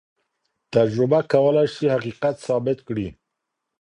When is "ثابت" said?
2.47-2.77